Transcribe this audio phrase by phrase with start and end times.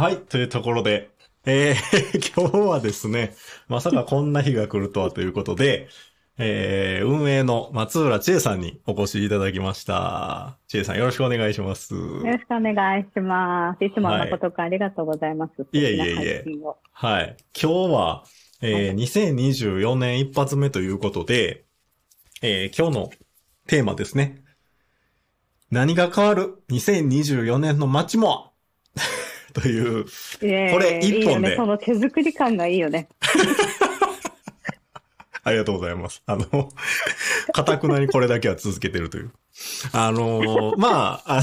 [0.00, 1.10] はい、というところで、
[1.44, 3.34] えー、 今日はですね、
[3.68, 5.88] まさかこんな日が来るとはということで、
[6.38, 10.56] えー、運営の松浦千恵さんにお越しいただきました。
[10.68, 11.94] 千恵さんよろしくお願いします。
[11.94, 13.84] よろしくお願いします。
[13.84, 15.66] いつも誠くんありがとうございます。
[15.70, 17.36] いえいえいえ素敵な配信をはい。
[17.62, 18.24] 今日は、
[18.62, 21.66] えー、2024年一発目ということで、
[22.40, 23.10] えー、今日の
[23.66, 24.42] テーマですね。
[25.70, 28.50] 何が変わる ?2024 年の街も
[29.54, 31.54] という、これ一本でいいよね。
[31.56, 33.08] その手作り感がいいよね。
[35.42, 36.22] ありがとうございます。
[36.26, 36.46] あの、
[37.52, 39.32] かたくなにこれだけは続けてるという。
[39.92, 41.38] あの、まあ、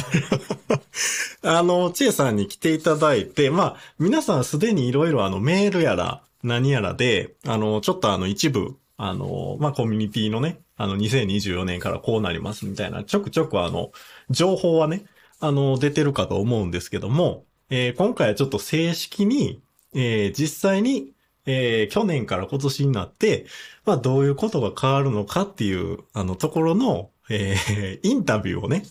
[1.43, 13.91] ああの、ちえさんに来ていただいて、まあ、皆さんすでにいろいろあの、メールやら、何やらで、あの、ちょっとあの、一部、あの、まあ、コミュニティのね、あの、2024年からこうなりますみたいな、ちょくちょくあの、
[14.29, 15.05] 情報はね、
[15.39, 19.61] あの、出てるかと思うんですけども、えー今回はちょっと正式に、
[19.93, 21.11] えー実際に、
[21.45, 23.45] えー去年から今年になって、
[23.85, 28.83] まあ、どういうことが変わるのかっていう、あの、ところの、えー インタビューをね、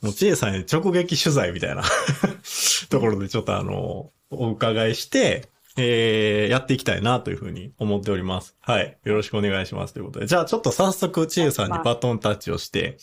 [0.00, 1.82] もう、ちえさんに直撃取材みたいな
[2.88, 8.56] ところでちょっとあの、お伺いして、えーやっていきたいなというふうに思っております。
[8.60, 8.96] はい。
[9.04, 9.94] よろしくお願いします。
[9.94, 10.26] ということで。
[10.26, 12.96] じゃあ、ちょっと早速、ちえさんにバトンタッチをして、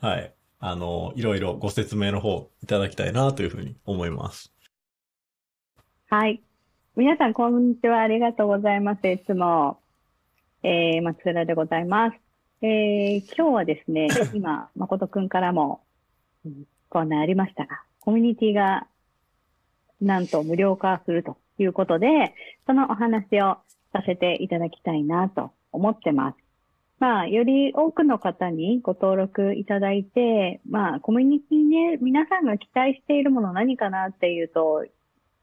[0.00, 0.32] はい。
[0.58, 4.52] あの、いろいろご説明の方いただきたいなというふうに思います。
[6.18, 6.40] はい。
[6.96, 8.00] 皆さん、こんにちは。
[8.00, 9.06] ありがとうございます。
[9.06, 9.80] いつも。
[10.62, 12.16] えー、松浦でございます。
[12.62, 15.82] えー、今日はですね、 今、誠くんからも、
[16.46, 18.86] うんご案内ありましたが、コミュニティが、
[20.00, 22.34] なんと無料化するということで、
[22.66, 23.58] そのお話を
[23.92, 26.38] させていただきたいなと思ってます。
[26.98, 34.86] まあ、より多くの方にご登録いただいて、まあ、コミュニティね、皆さんが期待しているもの何かなっていうと、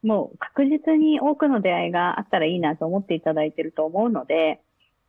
[0.04, 4.62] もう確実に多くの出会いがあったらいいなと思っていただいていると思うので、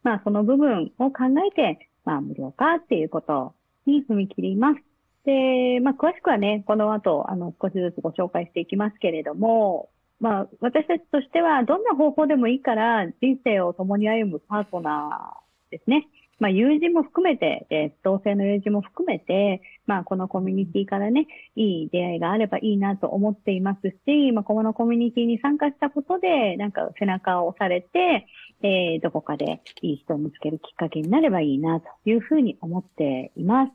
[0.02, 3.54] まあその部分を考えて、まあ無料化っていうこと
[3.86, 4.80] に踏み切ります。
[5.24, 9.90] で、まあ詳しくはね、この後、あの少しずつご紹介していきますけれども、
[10.20, 16.06] まあ私たちとしてはどんな方法でもいいから人生を共に歩むパートナーですね。
[16.38, 28.26] まあ友人も含めて、えー同性の友人も含めて、まあこのコミュニティからね、いい出会いがあればいいなと思っていますし、まあ、このコミュニティに参加したことで、なんか背中を押されて、
[28.62, 33.72] えーどこかでいい人を見つけるきっかけになればいいなというふうに思っています。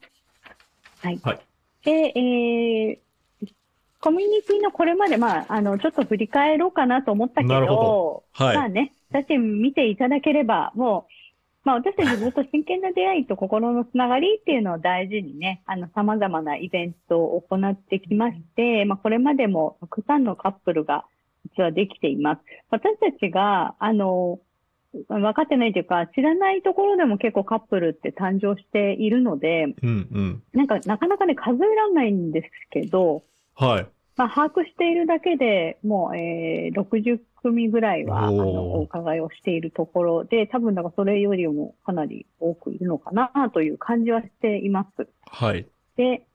[1.02, 1.20] はい。
[1.22, 1.40] はい
[1.84, 3.10] で、えー
[4.02, 11.12] コミュニティのこれまで、まあ、あの、ちょっと振り返ろうかなと思ったけど、ほはいまあね、私見ていただければ、もう、
[11.70, 21.06] まあ私たちずっと真剣な出会いと心のつながりっていうのを大事にね、あの様々なイベントを行ってきまして、まあこれまでもたくさんのカップルが
[21.56, 22.42] 実はできています。
[22.72, 24.40] 私たちが、あの、
[25.10, 30.44] 分かってないというか、知らないところでも結構カップルって誕生しているので、うんうん。
[30.54, 33.22] なんかなかなかね、数えられないんですけど、
[33.54, 33.88] はい。
[34.18, 45.08] まあ、把握しているだけでもう、えー、60組ぐらいは、あの、お伺いをしているところで、多分だからそれよりもかなり多くいるのかなという感じはしています。
[45.30, 45.68] はい。
[45.96, 46.26] で、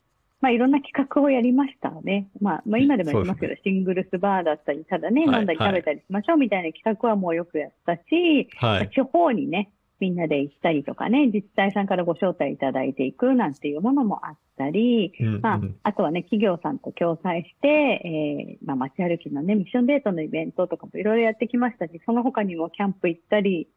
[0.40, 2.28] まあ、いろんな企画をやりましたね。
[2.40, 8.90] まあ、まあ、今でもやりますけそど、シングルスバーだったり、ただね、はい飲んだり食べたりしましょうみたいな企画はもうよくやったし、はい。
[8.90, 23.68] 地方にね、みんなで行ったりとかね、自治体さんからご招待いただいていくなんていうものもあったり、うんうんまあ、あとはね、企業さんと共催して、えー、まあ、街歩きのね、ミッションデートのイベントとかもいろいろやってきましたし、その他にもキャンプ行ったり、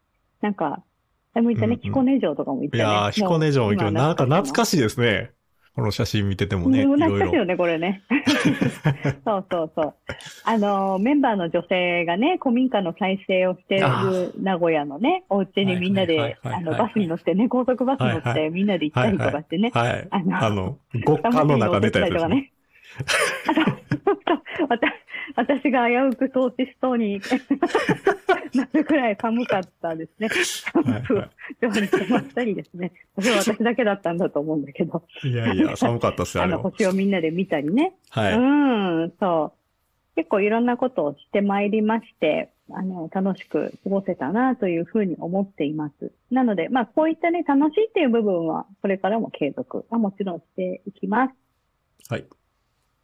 [0.41, 0.83] なんか、
[1.33, 2.83] あれも行ったね、うんうん彦根城とかも行ったね。
[2.83, 3.83] いやー、彦根城も行くよ。
[3.85, 5.31] もうなんか懐かししいですね。
[5.77, 7.15] この写真見ててもね、いもうろいろ。
[7.17, 8.01] 懐かしいよね、これね。
[9.23, 9.93] そうそうそう。
[10.43, 19.69] あのー、メンバーの女性がね、古民家の再生をしていある名古屋のね、お家にみんなで、あの、バスに乗ってね、高速バス乗っはいてみんなで行ったりとかしてね。
[19.71, 20.07] はい。
[20.09, 22.51] あのあの、極寒の中出たやつですね。
[23.47, 23.67] あそう
[24.57, 24.81] そう私
[25.35, 27.19] 私が危うく凍死しそうに
[28.55, 30.29] なるくらい寒かったですね。
[30.73, 31.29] はいは
[31.61, 32.91] 上に止まったりですね。
[33.15, 36.59] それは私だけだったんだと思うんだけど、いやいや、寒かったっすよ、 ああの。
[36.59, 37.93] 星をみんなで見たりね。
[38.09, 38.33] はい。
[38.33, 38.39] う
[39.07, 39.57] ん、そう。
[40.15, 46.11] 結構いろんなことをしてまいりまして、あの、楽しく過ごせたなというふうに思っています。
[46.31, 51.33] なので、まあ、こういったね、楽しいっていう部分は、これからも継続はもちろんしていきます。
[52.09, 52.25] はい。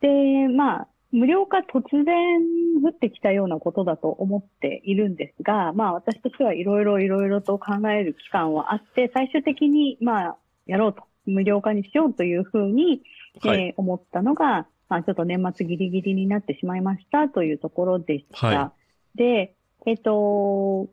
[0.02, 2.42] で、まあ、無料化突然
[2.84, 13.04] 降ってきたようなことだと思っているんですが、まあ私としてはいろいろいろいろと考える期間はあって、最終的にまあやろうと、無料化にしようというふうに、
[13.42, 18.48] はいえー思ったのが、ままあ、ちょっと年末ギリギリになってしまいましたというところでした。
[18.48, 18.74] は
[19.16, 19.56] で、
[19.86, 20.90] えっと、こ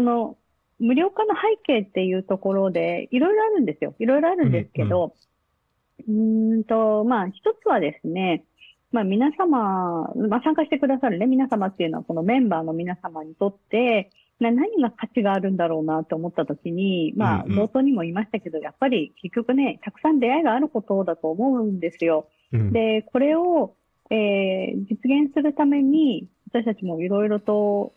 [0.00, 0.36] の
[0.78, 3.94] 無料化の背景っていうところで、いろいろあるんですよ。
[3.98, 5.14] いろいろあるんですけど、
[6.06, 8.44] うーんと、まあ、一つはですね、
[8.94, 22.28] まあ、皆様、まあ、参加してくださるね、皆様っていうのは、このメンバーの皆様にとって、な何が価値があるんだろうなって思ったときに、まあ、うんうん冒頭にも言いましたけど、やっぱり結局ね、たくさん出会いがあることだと思うんですよ。
[22.52, 23.74] うんで、これを、
[24.10, 27.94] えー実現するために、私たちもいろいろと、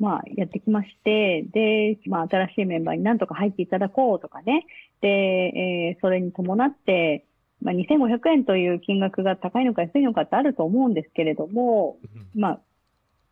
[0.00, 4.66] まあ、やってきまして、で、まあ、新しいメンバーに何とか入っていただこうとかね。
[5.00, 7.24] で、えーそれに伴って、
[7.62, 11.98] まあ、2500円という金額が高いのか安いのかってあると思うんですけれども、
[12.34, 12.60] まあ、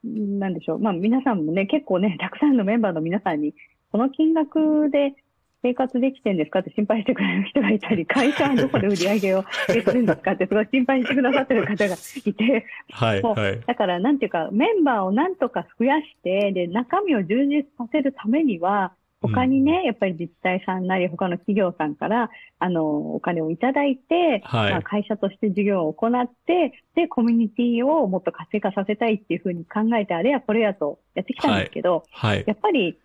[0.05, 0.79] なんでしょう。
[0.79, 3.55] まあ、皆さんもね、結構ね、たくさんのメンバーの皆さんに、
[3.91, 5.15] この金額で
[5.63, 13.61] 生活できてんですかって心配してくれる人がいたり、 会社はどこで売り上げを上げてるんですかってすごい心配してくださってる方がいて、はい、はい。
[13.67, 32.45] だから、なんていうか、メンバーをなんとか増やして、で、中身を充実させるためには、他にね、やっぱり自治体さんなり、他の企業さんから、あの、お金をいただいて、はいまあ、会社として事業を行って、で、コミュニティをもっと活性化させたいっていうふうに考えて、あれやこれやとやってきたんですけど、はい。
[32.47, 32.97] やっぱり、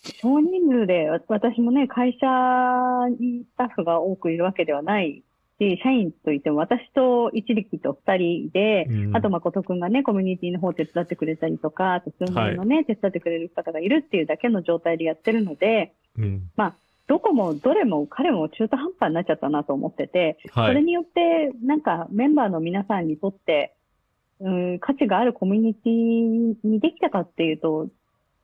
[0.00, 2.26] 少人数で、わ私もね、会社
[3.20, 5.22] にスタッフが多くいるわけではない
[5.58, 9.16] し、社員といっても私と一力と二人で、うん。
[9.16, 16.50] あと誠くんがね、コミュニティの方を手伝ってくれたりとか、あと数名のね、手伝ってくれる方がいるっていうだけの状態でやってるので、うん。
[17.08, 20.68] どこもどれも彼も中途半端になっちゃったなと思ってて、はい。
[20.68, 23.74] それによって、なんかメンバーの皆さんにとって、
[24.40, 27.88] うん、価値があるコミュニティにできたかっていうと、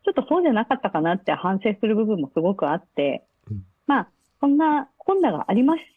[0.05, 3.63] ちょっとそうじゃなかったかなって反省する部分もすごくあって、うん。
[3.87, 4.09] まあ、
[4.41, 5.94] そんな困難がありまして、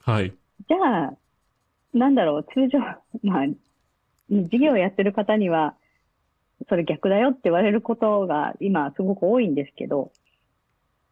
[0.00, 0.34] はい。
[0.68, 1.16] じゃあ、
[1.92, 2.78] なんだろう、通常、
[3.22, 3.46] まあ、
[4.30, 5.74] 事業をやってる方には、
[6.68, 10.10] それ逆だよって言われることが今すごく多いんですけど、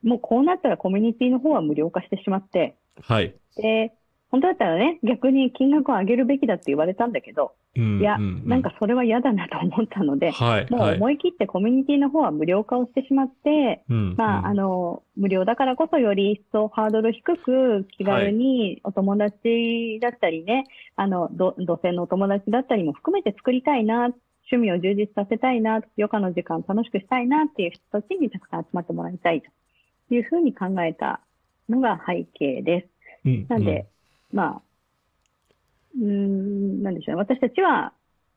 [0.02, 3.34] もうこうなったらコミュニティの方は無料化してしまって、はい。
[3.56, 3.92] で、
[4.30, 10.66] 本当だったらね、逆に金額を上げるべきだって言われたんだけど、うんいや、ううなんかそれは嫌だなと思ったので、はい。
[10.70, 10.96] もうはい。
[10.96, 20.64] 思い切ってコミュニティの方は無料化をしてしまって、うんまあ、あ、の、無料だからこそより一層ハードル低く気軽にお友達だったりね、
[20.96, 24.10] あの、ど同性のお友達だったりも含めて作りたいな、
[24.52, 29.42] 趣味を充実させたいな、余暇の時間楽しくしたいなっていう人たちにたくさん集まってもらいたい
[30.08, 31.20] というふうに考えた
[31.68, 32.88] のが背景です。
[33.26, 33.86] うんなんで、、
[34.34, 34.62] まあ、
[35.96, 37.20] うーん、なんでしょうね。
[37.20, 37.92] 私たちは、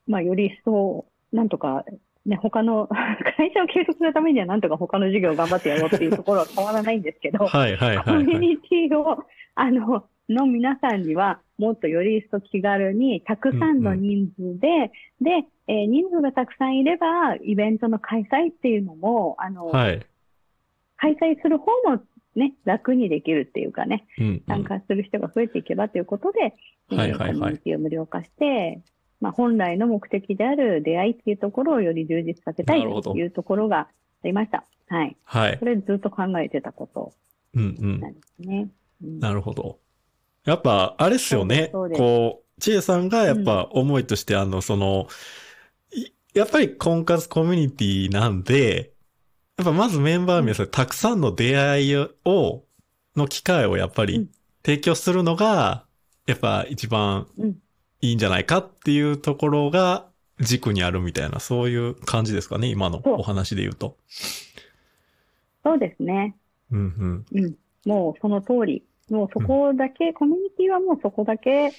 [0.07, 1.83] まあ、より一層、なんとか、
[2.25, 2.87] ね、他の、
[3.35, 8.15] 会社を継続するためにはなんとか他の事業を頑張ってやろうっていうところは変わらないんですけど、はい、はい、コはい。
[8.17, 9.23] はいミュニティを、
[9.55, 20.05] あの、の皆さんには、もっとより一層気軽に、たくさんの人数で、で、えー人数がたくさんいれば、イベントの開催っていうのも、あの、はい。
[20.97, 22.01] 開催する方も
[22.37, 26.55] ね、楽にできるっていうかね、うんうん参加する人が増えていけばということで、
[26.91, 28.81] えーはいはいはいコミュニティを無料化して、
[29.19, 33.87] まあ、本来の目的である出会いっていうところをより充実させたいというところがあ
[34.23, 34.63] りました。
[34.87, 35.17] はい。
[35.23, 35.65] はいこ。
[35.65, 37.13] れずっと考えてたこと
[37.55, 38.09] うんうんな。
[38.09, 38.69] んですね。
[39.03, 39.79] うんなるほど。
[40.45, 41.69] やっぱ、あれっすよね。
[41.73, 45.07] こう、ちえさんがやっぱ思いとして、あの、その、
[45.91, 48.93] いやっぱり婚活コミュニティなんで、
[49.57, 52.63] やっぱまずメンバー皆さん、たくさんの出会いを、
[53.15, 54.29] の機会をやっぱりうん
[54.63, 55.85] 提供するのが、
[56.25, 57.57] やっぱ一番うん
[58.01, 60.05] いいんじゃないかっていうところが
[60.39, 63.97] 軸にあるみたいな、そういう感じですかね、今のお話で言うと。
[65.63, 66.35] そうですね。
[66.71, 67.41] うんうん。
[67.43, 67.55] うん。
[67.85, 68.83] もうその通り。
[69.09, 71.71] もうそこだけ、コミュニティはもうそこだけ、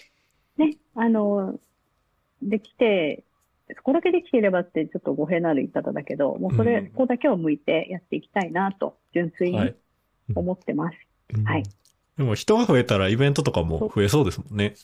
[0.56, 1.58] ね、あの、
[2.42, 3.22] できて、
[3.76, 9.76] そこだけできていればってちょっと語弊のある言い方だけど、もうそれ、うんそこだけを向いてやっていきたいなと、純粋にはい。
[10.34, 10.96] 思ってます。
[11.34, 11.62] うんはい。
[12.16, 14.74] でも人が増えたらイベントとかも増えそうですもんね。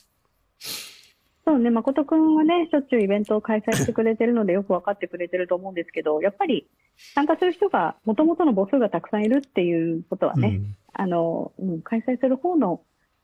[1.44, 6.66] そうね、誠くんはね、しょっちゅうイベントを開催してくれてるのでよくわかってくれてると思うんですけど、やっぱり
[7.14, 12.80] 参加する人が、元々の母数がたくさんいるっていうことはね、うんあの、うん、開催する方の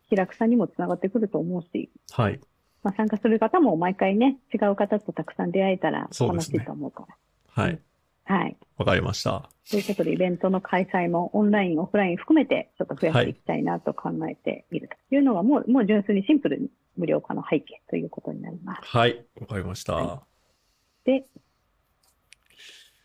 [0.08, 2.40] 気楽さにもつながってくると思うし、はい。
[2.82, 7.06] まあ、参加する方も毎回ね、違う方とたくさん出会えたら楽しいと思うか
[7.48, 7.80] はい。
[8.26, 8.36] ら。
[8.36, 8.56] はい。
[8.76, 9.50] わかりました。
[9.70, 18.82] ということで、イベントの開催もオンライン、オフライン含めて、ちょっと増やしていきたいなと考えているというのが、もう、もう純粋にシンプルに無料化の背景ということになります。
[18.84, 19.24] はい。
[19.40, 20.22] わかりました。
[21.04, 21.24] で、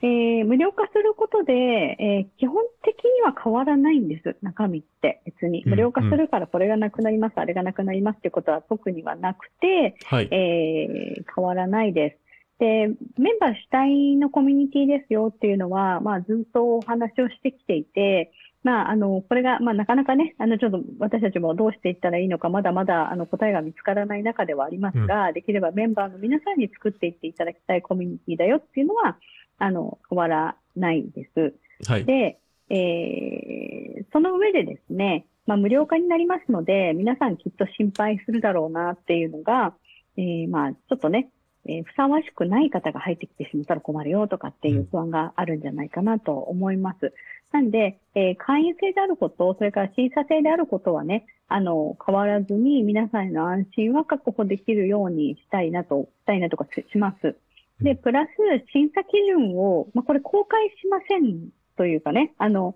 [0.02, 0.08] え
[0.40, 5.22] えー無料化することで、えー基本的には変わらないんです、中身って。
[5.26, 5.64] 別に。
[5.64, 10.28] うん無料化するからこれがなくなります、あれがなくなりますってことは特にはなくて、はい。
[10.32, 12.26] えー変わらないです。
[12.60, 12.88] で、
[13.18, 18.32] メンバー主体のコミュニティですよっていうのは、まあずっとお話をしてきていて、
[18.64, 29.18] まああの、これが、まあなかなかね、あのちょっと私たちもどうしていったらいいのか、まだまだあの答えが見つからない中ではありますが、できればメンバーの皆さんに作っていっていただきたいコミュニティだよっていうのは、
[29.58, 31.54] あの、変わらないです。
[31.88, 32.06] はい。
[32.06, 39.74] で、えーその上でですね、まあ、無料化になりますので、皆さんきっと心配するだろうなっていうのが、
[40.18, 41.30] えーまあ、ちょっとね、
[41.66, 47.14] えーふさわしくない方が入ってきてしまったら困るよとかっていう不安があるんじゃないかなと思います。
[47.52, 57.36] なんで、えー会員制であること、それから審査制であることはね、あの、変わらずに皆さんへの安心は確保できるようにしたいなと、したいなとかしします。
[57.82, 58.30] で、プラス
[58.72, 62.76] 審査基準を、まあ、これ公開しませんというかね、あの、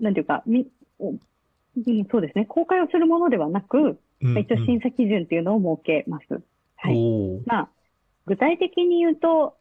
[0.00, 0.68] なんていうか、み、
[2.10, 6.42] そうですね、公開をするものではなく、うん一応審査基準っていうのを設けます。
[6.76, 7.42] はい。
[7.44, 7.68] まあ、
[8.24, 9.58] 具体的に言うと、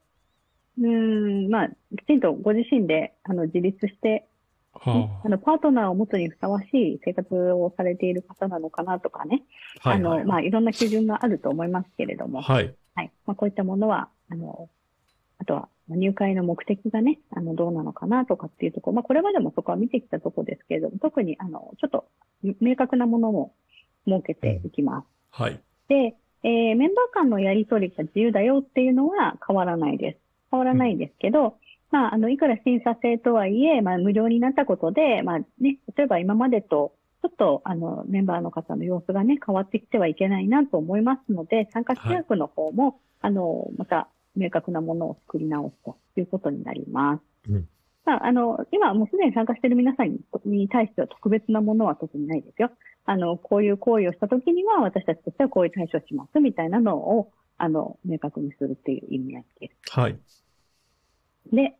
[0.79, 4.25] うーん、まあ、きちんとご自身で、あの、自立して、
[4.73, 9.43] はあの、パートナーを持つにふさわしい生活をされている方なのかなとかね。
[9.81, 9.89] あ。
[9.89, 9.99] はい。
[9.99, 12.41] あの、はいまあ、いろんな基準があると思いますけれども。
[12.41, 12.73] はい。
[12.95, 13.11] はい。
[13.25, 14.69] まあ、こういったものは、あの、
[15.39, 22.05] あとは、まあ入会の目的がね、あの、どうなのかなとかっていうところ、まあ、これまでもそこは見てきたところですけれども、特に、あの、ちょっと、
[22.59, 23.53] 明確なものも
[24.07, 25.07] 設けていきます。
[25.31, 25.59] はい。
[25.87, 30.19] で、えーメンバー間のやり取りが自由だよっていうのは変わらないです。
[30.51, 31.57] 変わらないんですけど、
[31.91, 47.51] まあ、あの、いくら審査制とはいえ、まあ、無料になったことで、まあね、例えば今までと、ちょっと、あの、メンバーの方の様子がね、変わってきてはいけないなと思いますので、参加規約の方も、あの、また、明確なものを作り直すということになります。
[47.51, 47.67] うん
[48.05, 52.69] まあ、あの、今もうすでに参加している皆さんにに対しては特別なものは特にないですよ。
[53.05, 59.91] あの、こういう行為をしたときには、私たちとしてはこういう対処をしますみたいなのを、あの、明確にするっていう意味合いです。
[59.91, 60.19] はい。
[61.51, 61.77] で、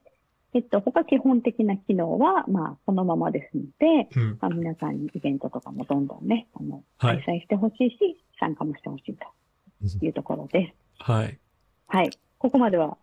[0.53, 4.37] えっと、他基本的な機能は、まあ、そのままですので、うん。
[4.41, 11.03] まあ、皆さんにイベントとかもどんどんね、あの、はい開催してほしいし、参加もしてほしいというところです。
[11.03, 11.39] はい。
[11.87, 12.09] はい。
[12.45, 12.99] ここまでは、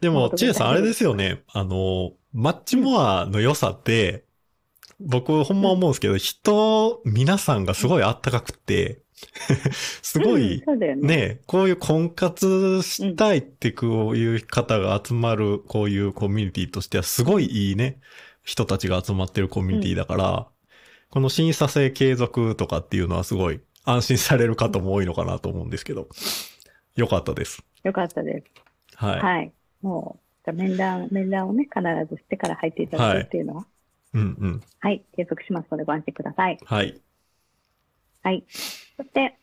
[0.00, 1.42] でも、ちえさん、あれですよね。
[1.48, 4.24] あの、マッチモアの良さって、
[5.00, 9.02] 僕、ほんま思うんですけど、人、皆さんがすごいあったかくって、
[10.02, 10.94] すごうんい、ね。
[10.96, 18.00] ね、こういう婚活したいってこういう方が集まる、こういうコミュニティとしてはすごいいいね、
[18.44, 20.48] 人たちが集まってるコミュニティだから、
[21.10, 26.08] この審査制継続とかっていうのはすごい安心される方も多いのかなと思うんですけど、
[26.96, 27.62] よかったです。
[27.82, 28.96] よかったです。
[28.96, 29.20] はい。
[29.20, 29.52] はい。
[29.82, 33.66] もう、じゃあ面談、面談をね、必ずしてから入っていただくっていうのは、
[34.14, 34.62] うんうん。
[34.80, 36.58] はい、継続しますのでご安心ください。
[36.64, 37.00] はい。
[38.22, 38.44] はい。
[38.96, 39.38] そして、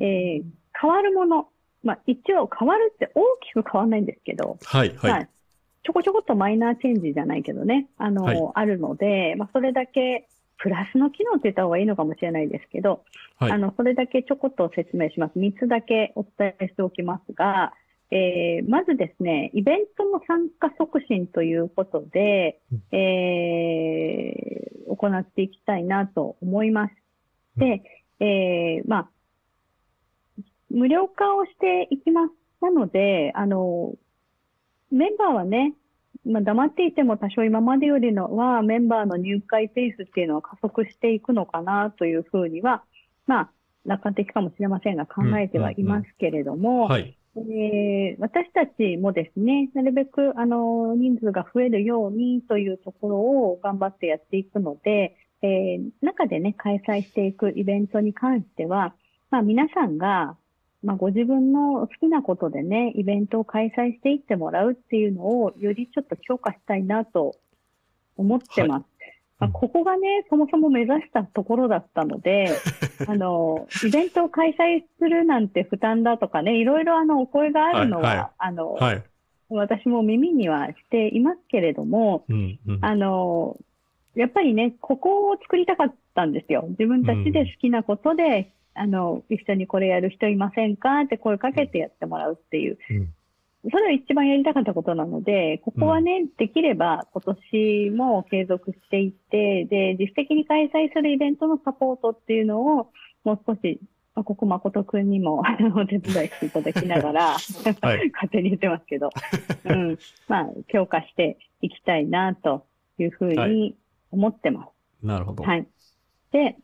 [0.00, 0.42] えー、
[0.80, 1.48] 変わるもの。
[1.82, 4.92] まあ、一応変わるって大きく変わらないんですけど、はい。
[4.94, 5.28] まあはい。、
[5.84, 10.28] ちょこちょこっとマイナーチェンジじゃないけどね、あの、はいあるので、まあ、それだけ、
[10.58, 13.04] プラスの機能って言った方がいいのかもしれないですけど、
[13.38, 15.38] はいあの、それだけちょこっと説明します。
[15.38, 17.72] 3つだけお伝えしておきますが、
[18.10, 22.60] えーまずですね、イベントの参加促進ということで、
[22.92, 26.94] えー行っていきたいなと思います。
[27.56, 27.82] で、
[28.20, 29.10] えーまあ、
[30.70, 32.32] 無料化をしていきます。
[32.60, 33.94] なので、あの、
[34.90, 35.74] メンバーはね、
[36.28, 42.84] まあ、黙っていても多少今までよりのはメンバーの入会ペースっていうのは加速していくのかなというふうには、
[43.26, 43.50] まあ、
[43.86, 47.16] 楽観的かもしれませんが考えてはいますけれども、はい。
[47.36, 58.94] えー私たちもですね、なるべく、あの、人数が増えるようにというところを頑張ってやっていくので、えー中でね、開催していくイベントに関しては、
[59.30, 60.36] まあ皆さんが、
[60.82, 67.36] まあご自分の好きなことでね、イベントを開催していってもらうっていうのを、よりちょっと強化したいなと
[68.16, 68.84] 思ってます。
[69.38, 72.48] まあ、ここがね、そもそも目指したところだったので、
[73.06, 79.02] あの、イベントを開催するなんて負担だとかね、いろいろあの、お声があるのは、はいはいあの、はい。
[79.50, 82.78] 私も耳にはしていますけれども、うんうん。
[82.84, 83.56] あの、
[84.14, 86.66] やっぱりね、ここを作りたかったんですよ。
[86.70, 91.00] 自分たちで好きなことで、あの、一緒にこれやる人いませんか？
[91.00, 92.78] って声かけてやってもらうっていう。
[92.90, 93.14] うん
[93.70, 102.92] それは一番やりたかったことなので、ここはね、できれば今年も継続していって、で、自主的に開催するイベントのサポートっていうのを、
[103.24, 103.80] もう少し
[104.18, 105.44] まあ、ここ誠くんにも
[105.76, 109.10] お手伝いしていただきながら、はい 勝手に言ってますけど、
[109.64, 109.98] うん。
[110.26, 112.66] まあ、強化していきたいな、と
[112.98, 113.76] いうふうはに
[114.10, 114.68] 思ってま
[115.00, 115.06] す。
[115.06, 115.44] なるほど。
[115.44, 115.66] はい。
[116.32, 116.56] で、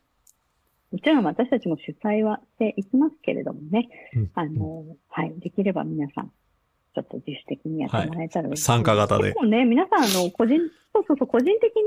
[0.95, 4.31] もちろん私たちも主催はしていきますけれどもね、うん。
[4.37, 9.25] あの、はい、できれば皆さん、ちょっと自主的にやってもらえたら嬉しい、参加型で。
[9.25, 10.61] 結構ね、皆さん、あの、個人、
[10.93, 11.83] そうそうそう、個人的に、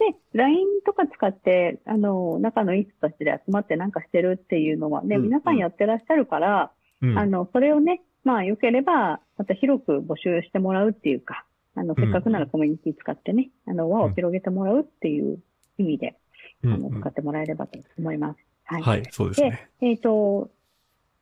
[0.00, 7.18] ね、LINE とか使って、あの、仲のいい人たちで集まってなんかしてるっていうのはね、うん皆さんやってらっしゃるから、うん。
[7.18, 15.38] あの、それをね、まあ、良ければ、また広く募集してもらうっていうか、あの、せっかくならコミュニティ使ってね、あの、輪を広げてもらうっていう
[15.76, 16.14] 意味で、うん
[16.64, 18.38] あの、使ってもらえればと思います。
[18.64, 18.82] はい。
[18.82, 19.70] はい、そうですね。
[19.80, 20.50] えっ、と、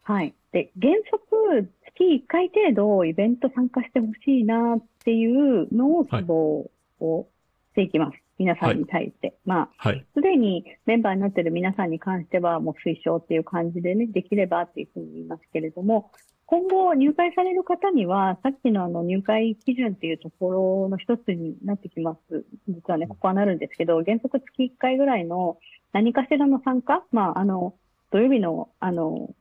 [0.02, 0.34] はい。
[0.52, 7.28] で、原則、月1回程度イベント参加してほしいなっていうのを希望を
[7.72, 8.18] していきます。
[8.38, 9.34] 皆さんに対して。
[9.44, 10.06] まあ、はい。
[10.14, 16.12] すでにメンバーになっている皆さんに関してはもう推奨っていう感じでね、できればっていうふうに言いますけれども、
[16.46, 20.50] 今後入会される方には、さっきのあの入会基準っていうとこ
[20.84, 22.44] ろの一つになってきます。
[22.68, 25.58] 実はね、ここはなるんですけど、原則月1回ぐらいの
[25.92, 27.74] 何かしらの参加、まあ、あの、
[28.12, 29.34] 土曜日のあの、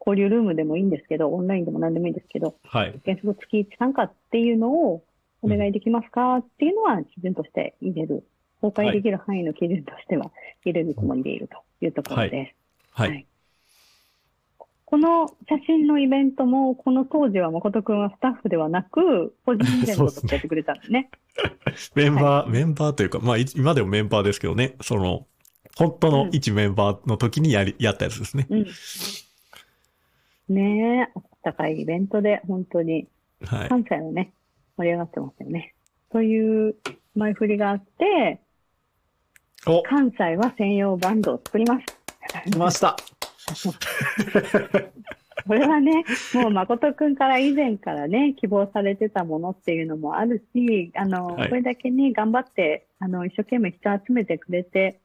[0.00, 2.98] 交流ルームでもいいんですけど、オンラインでも何でもいいんですけど、はい。
[3.04, 5.04] 原則月1参加っていうのを
[5.42, 8.24] お願いできますかっていうのは基準として入れる。
[8.60, 10.30] 公開できる範囲の基準としては
[10.64, 12.90] 入れるつもりでいるというところです。
[12.92, 13.26] はい。
[14.90, 21.10] この写真のイベントも、この当時は誠くんはスタッフではなく、個人イベントとしてやってくれたんですね。
[21.94, 25.26] メンバー、メンバーというか、まあ、い今でもメンバーですけどね、その、
[25.76, 28.46] 本当の一メンバーの時にやり、やったやつですね。
[28.48, 28.66] うん。
[30.54, 33.08] ねえ、高いイベントで、本当に、
[33.44, 33.68] はい。
[33.68, 34.32] 関西はね、
[34.78, 35.74] 盛り上がってますよね。
[36.10, 36.76] という
[37.14, 38.40] 前振りがあって、
[39.66, 42.50] お、関西は専用バンドを作ります。
[42.50, 42.96] 来ました。
[45.46, 51.48] これはね、もう誠くんから以前からね、希望されてたものっていうのもあるし、あの、はい。
[51.48, 55.00] これだけね、頑張って、あの、一生懸命人集めてくれて、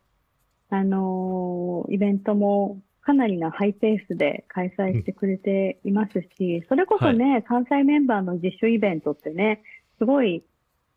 [0.74, 9.62] あのイベントもかなりなハイペースで開催してくれていますし、それこそね、関西メンバーの自主イベントってね、
[10.00, 10.44] すごい、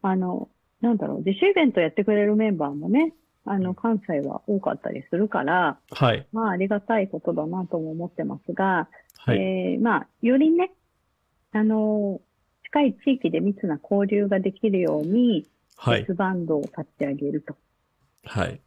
[0.02, 0.48] あの、
[0.80, 3.12] なんだろう、自主イベントやってくれるメンバーもね、
[3.46, 6.26] あの、関西は多かったりするから、はい。
[6.32, 9.38] まあ、ありがたいことだなとも思ってますが、はい。
[9.38, 10.72] えーまあ、よりね、
[11.52, 12.20] あの、
[12.64, 16.00] 近い地域で密な交流ができるように、はい。
[16.00, 17.56] 別バンドを立ち上げると
[18.24, 18.60] はい。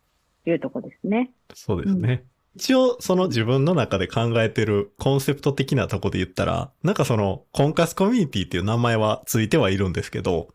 [0.46, 1.32] いうとこですね。
[1.54, 2.24] そうですね。
[2.56, 10.50] 一応、その自分の中で考えてるコンセプト的なとこで言ったら、なんかその、婚活コミュニティっていう名前はついてはいるんですけど、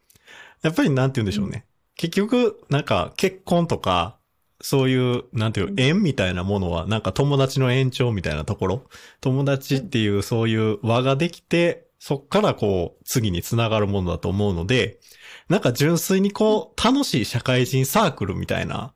[0.63, 1.67] やっぱりなんて言うんでしょうね。
[1.97, 4.19] 結局、なんか結婚とか、
[4.61, 5.81] そういう、なんていうう、ん。
[5.81, 8.85] 縁みたいなものは、なんか友達の延長みたいなところ、
[9.21, 15.01] 友達っていうそういう輪ができて、そっからこう、次につながるものだと思うので、
[15.49, 18.95] なんか純粋にこう、楽しい社会人サークルみたいな、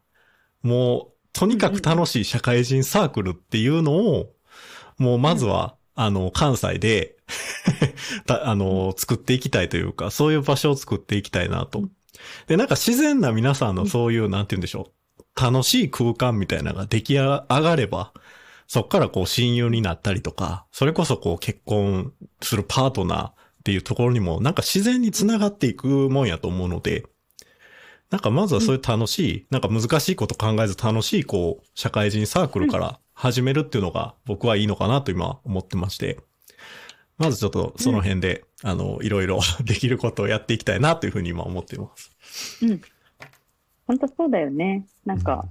[0.63, 4.33] もう、とにかく楽しい社会人サークルっていうのを、
[4.99, 7.17] もうまずは、あの、関西で
[8.27, 11.89] たあの、作っていきたいというか、そういう場所を作っていきたいなと。
[12.47, 15.41] で、なんか自然な皆さんのそういう、なんて言うんでしょう。
[15.41, 18.13] 楽しい空間みたいなのが出来上がれば、
[18.67, 27.07] そっからこう親友になったりとか、それこそこう結婚するパートナーっていうところにもなんか自然につながっていくもんやと思うので、
[28.11, 36.19] なんかまずはそういう楽しい、なんか難しいこと考えず楽しいこう社会人サークルから始めるっていうのが僕はいいのかなと今思ってまして、
[37.19, 42.65] まずちょっとその辺で、あの、いろいろ できることをやっていきたいなというふうに今思っています。
[42.65, 42.81] うん。
[43.87, 44.87] 本当そうだよね。
[45.05, 45.47] なんか、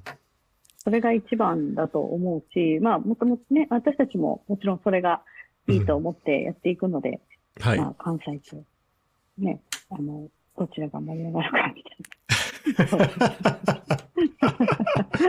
[0.78, 5.22] それが一番だと思うし、まあ、もともとね、私たちももちろんそれが
[5.68, 7.20] いいと思ってやっていくので、
[7.60, 7.78] はい。
[7.78, 8.64] まあ、関西と、
[9.38, 12.08] ね、あの、どちらが盛り上がるかみたいな。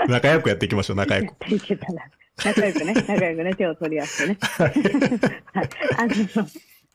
[0.09, 1.27] 仲良くやっていきましょう、仲良く。
[1.27, 2.03] やっていけたら、
[2.44, 4.38] 仲良くね、 仲良くね、手を取り合ってね。
[4.40, 5.68] はい。
[5.98, 6.46] あの、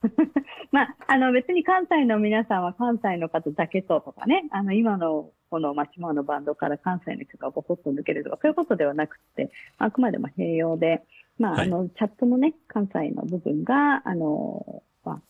[0.71, 11.03] まあ、あの別に関西の皆さんは関西の方だけととかね、あの今のこの町間のバンドから関西の人がボソッと抜けるとか、そういうことではなくて、あくまでも併用で、
[11.37, 15.21] まあ、はいあの、チャットのね、関西の部分が、あの、まあ、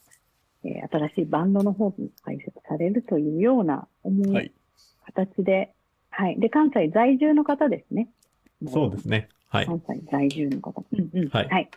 [0.63, 4.51] えー新しいバンドの方に解説されるというような思うはい。
[5.05, 5.73] 形で、
[6.09, 6.39] はい。
[6.39, 8.07] で、関西在住の方ですね。
[8.67, 9.29] そうですね。
[9.53, 9.65] はい。
[9.67, 10.83] 関西在住の方。
[10.91, 11.29] うんうん。
[11.29, 11.69] はいはい。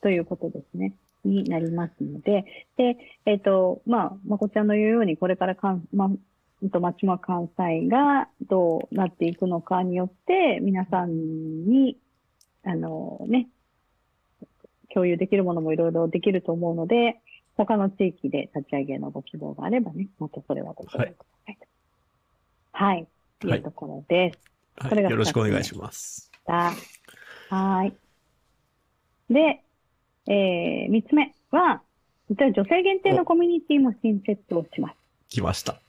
[0.00, 0.94] ということですね。
[1.24, 2.44] になりますので、
[2.76, 11.98] で、えっ、と、まあ、まこちゃんの言うように、これからかん、ま、うんと、町間関西がどうなっていくのかによって、皆さんに、
[12.64, 13.48] あのね、
[14.94, 17.20] 共有できるものもいろいろできると思うので、
[17.56, 21.66] 他の地域で立ち上げのご希望があればね、またそれはご協力くださいと。
[22.72, 23.06] はい。
[23.40, 24.36] というところです。
[24.36, 24.48] はい
[24.80, 26.30] それがよろしくお願いします。
[27.48, 27.92] はーい。
[29.30, 29.62] で、
[30.26, 31.82] えー、三つ目は、
[32.28, 34.94] 実は女性限定のコミュニティも新設をします。
[35.28, 35.80] 来ました。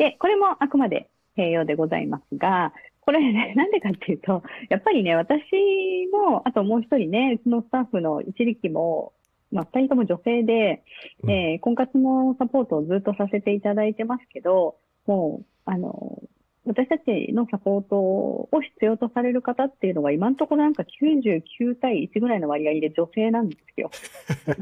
[0.00, 5.42] で、これもあくまで併用でございますが、これね、 なんでかっていうと、やっぱりね、私
[6.10, 9.12] も、あともう一人ね、うちのスタッフの一力も、
[9.52, 10.82] まあ、二人とも女性で、
[11.22, 16.22] うんえー婚活のサポートをずっとさせていただいてますけど、もう、あの、
[16.66, 21.42] 私たちのサポートを必要とされる方っていうのが今のところなんか99
[21.80, 23.90] 対1ぐらいの割合で女性なんですよ。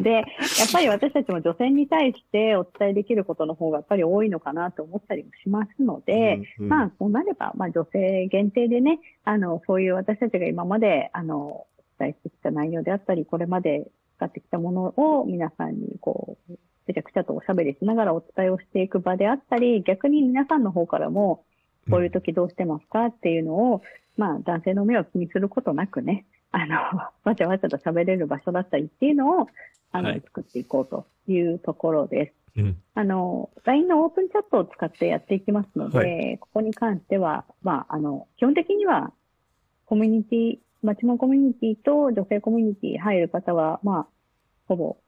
[0.00, 0.24] で、やっ
[0.72, 11.66] ぱり私たちも女性に対してお伝えできることの方がやっぱり多いのかなと思ったりもしますので、うんうんまあ、そうなれば、まあ、女性限定でね、あの、そういう私たちが今まで、あの、お
[11.98, 21.44] 伝えしてきた内容であったり、これまで使ってきたものを皆さんに、こう、めちゃくちゃとおしゃべりしながらお伝えをしていく場であったり、逆に皆さんの方からも、
[21.90, 23.82] こういう時どうしてますかっていうのを、
[24.16, 26.76] まあ、男性の目を気にすることなくね、あの、
[27.24, 29.48] わちゃわちゃと喋れる場所だったりっていうのを、
[29.92, 30.20] あの、はい。
[30.20, 32.60] 作っていこうというところです。
[32.60, 32.76] うん。
[32.94, 35.98] あの、LINE のオープンチャットを使ってやっていきますので、
[36.32, 39.12] はここに関しては、まあ、あの、基本的には、
[39.84, 44.06] コミュニティ、マチモンコミュニティと女性コミュニティ入る方は、まあ、
[44.66, 45.05] ほぼ一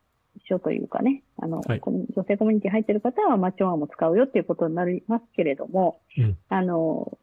[0.50, 7.18] 緒というかね、あの、はい女性コミュニティ入ってる方はマチモンも使うよっていうことになりますけれども、うんあの、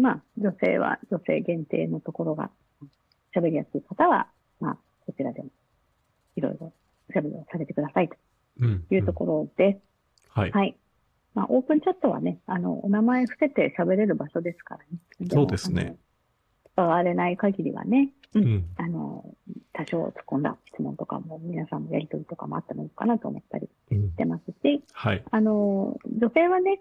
[0.00, 2.50] まあ、女性は女性限定のところが、
[3.34, 4.28] 喋りやすい方は、
[4.60, 5.48] まあ、こちらでも、
[6.36, 6.72] いろいろ
[7.10, 8.16] おしゃべりをされてくださいと
[8.60, 9.80] うんいうところです。
[10.30, 10.50] はい。
[10.50, 10.76] はい。
[11.34, 14.80] まあ、オープンチャットはね、あの、お名前伏せて喋れる場所ですから
[15.20, 15.28] ね。
[15.30, 15.96] そうですね。
[16.84, 18.64] われない限りはね、う、うんん。
[18.76, 19.24] あの、
[19.72, 25.24] 多少突っ込んだ質問とかも、皆さんのやりとりとかもあったのかなと思ったりうんしてますし、はい。
[25.30, 26.80] あの、女性はね、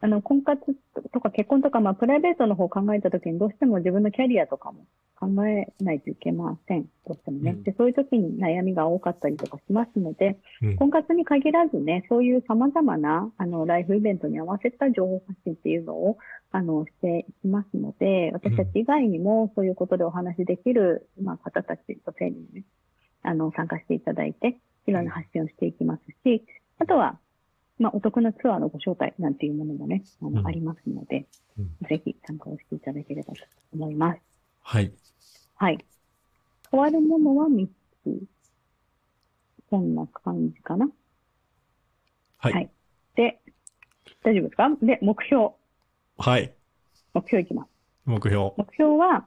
[0.00, 0.60] あの、婚活
[1.12, 6.84] とか結婚とか、まあ、プライベートの方を考えたときに、どうしても自分のキャリアとかも考えないといけません。
[7.06, 7.50] どうしてもね。
[7.50, 16.18] うんで、そういう時に悩みが多かったりとかしますので、うん婚活に限らずね、そういう様々な、あの、ライフイベントに合わせた情報発信っていうのを、
[16.52, 22.64] あの、していきますので、私たち以外にもそういうことでお話しできる、まあ、方たち、女性にもね、
[23.22, 26.44] あの、参加していただいて、いろんな発信をしていきますし、
[26.78, 27.18] あとは、
[27.78, 31.26] まあ、お得なツアーのご招待なんていうものもね、あの、うんありますので、
[31.58, 34.20] うんぜひ参加をしていただければと思います。
[34.62, 34.92] はい。
[35.56, 35.78] はい。
[36.70, 37.66] 変わるものは3
[38.04, 38.22] つ。
[39.70, 40.88] こんな感じかな？
[42.38, 42.52] はい。
[42.52, 42.70] はい
[43.16, 43.40] で、
[44.22, 44.70] 大丈夫ですか？
[44.82, 45.50] で、目標。
[46.18, 46.54] はい。
[47.14, 47.68] 目標いきます。
[48.06, 48.52] 目標。
[48.56, 49.26] 目標は、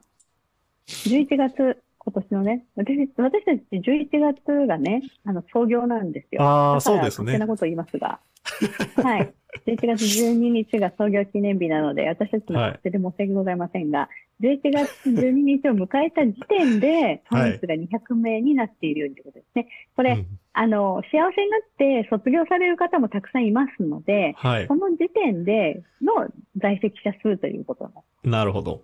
[0.86, 6.42] 11月、今年のね、私、私たち11月がね、あの、創業なんですよ。
[6.42, 7.46] ああ、そうですね勝手な。
[7.46, 8.18] こと言いますが。
[9.02, 9.34] はい。
[9.66, 14.08] 11月12日が創業記念日なので、私たちの勝手で申し訳ございませんが、
[14.40, 19.68] 11月12日を迎えた時点で、フ はいァン数が200名になっているようにということですね。
[19.94, 24.74] これ、うんあの、幸せになって卒業される方もたくさんいますので、はいそ。
[24.74, 28.82] の時点での在籍者数ということなんですなるほど。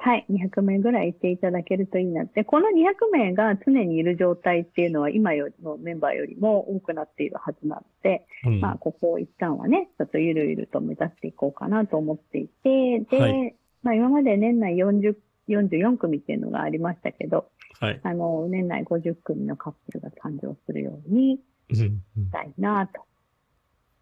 [0.00, 15.16] はい、200名ぐらいいていただけるといいなって、この200名が常にいる状態っていうのは今よりのメンバーよりも多くなっているはずなので、うんまあ、ここを一旦はね、ちょっとゆるゆると目指していこうかなと思っていて、で、はいまあ今まで年内40、
[15.48, 17.48] 44組っていうのがありましたけど、
[17.80, 18.00] はい。
[18.02, 21.38] あの、年内50組のカップルが誕生するように
[21.72, 21.90] し
[22.32, 23.02] たいなと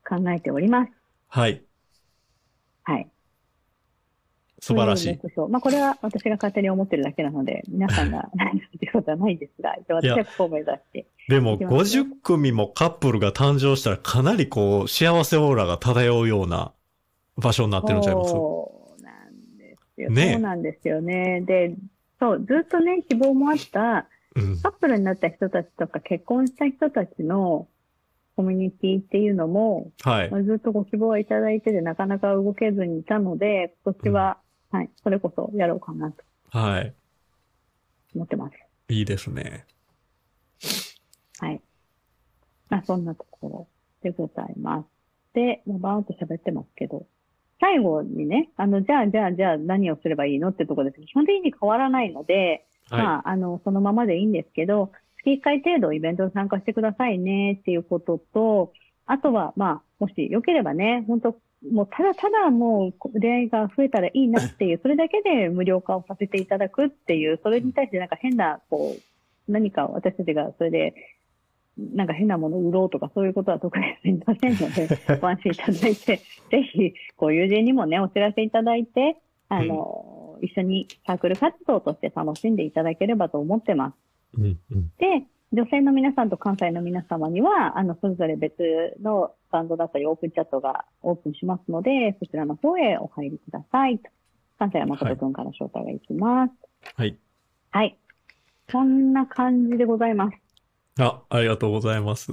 [0.09, 0.93] 考えております。
[1.29, 1.63] はい。
[2.85, 3.11] はい。
[4.59, 5.21] 素晴らしい。
[5.35, 11.07] そうまあ、これは私が勝手に思ってるだけなので、皆さんが何するということはないですが、私はここを目指して。
[11.29, 16.73] でも、いきますよ50組もカップルが誕生したらかなりこう、幸せオーラが漂うような
[17.37, 18.31] 場所になってるんちゃいます？
[18.31, 20.11] そうなんですよ。
[20.11, 21.43] ねえそうなんですよね。
[21.47, 21.75] で、
[22.19, 24.59] そう、ずっとね、希望もあった、うん。
[24.61, 27.69] カップルになった人たちとか結婚した人たちの
[28.37, 30.39] コミュニティっていうのも、はいま。
[30.39, 34.39] あずっとご希望はいただいてて、なかなか動けずにいたので、今年は、
[34.77, 36.93] はい、それこそやろうかなとはい。
[38.15, 38.55] 思ってます。
[38.89, 39.65] いいですね。
[41.39, 41.61] はい。
[42.69, 43.69] まあ、そんなところ
[44.03, 44.87] でございます。
[45.35, 47.07] で、もうバーンと喋ってますけど、
[47.59, 50.49] 最後にね、あの、じゃあ、じゃあ、じゃあ、何をすればいいの？
[50.49, 51.07] ってところです。
[51.07, 58.73] 基本的に変わらないので、まはあ、あの、そのままでいいんですけど、月1回程度イベントに参加してくださいねっていうことと、
[59.07, 70.95] あとは、まあ、もしよければね、本当もうただただもう出会いが増えたらいいなっていう、 それだけで無料化をさせていただくっていう、それに対してなんか変な、こう、何か私たちがそれで、
[71.79, 74.89] なんか変なものを売ろうとかそういうことは特にありませんので、
[75.21, 79.17] ご安心いただいて、ぜひ、こう友人にもね、お知らせいただいて、
[79.49, 83.95] あの、一緒にサークル活動として楽しんでいただければと思ってます。
[84.39, 84.93] うんうん。
[84.99, 88.55] で、女性の皆さんと関西の皆様には、あの、それぞれ別
[89.01, 94.01] のバンドだったりオープンチャットがオープンしますので、そちらの方へお入りください。
[94.59, 96.53] 関西は誠くんから招待がいきます。
[96.97, 97.17] はい。
[97.71, 97.97] はい。
[98.71, 100.37] そんな感じでございます。
[100.99, 102.33] あ、ありがとうございます。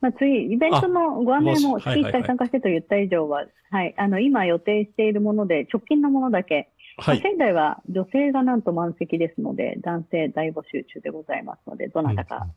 [0.00, 7.20] まあ、次、イベントのご案内も月1回参加してと言った以上は、はい、あの、今予定しているもので、直近のものだけ、まあはい。
[7.20, 12.48] 仙台は女性がなんと満席ですので、男性大募集中でございますので、どなたか、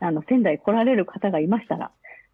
[0.00, 1.90] あの、仙台来られる方がいましたら、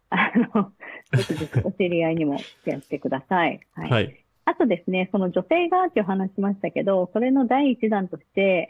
[0.09, 0.71] あの、
[1.17, 3.59] ぜひぜひお知り合いにもやってください。
[3.73, 3.89] はい。
[3.89, 4.17] はい。
[4.45, 8.67] あとですね、その女性がっていう話しましたけど、それの第一弾として、